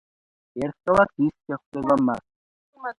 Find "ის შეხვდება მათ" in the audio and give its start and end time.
1.27-2.29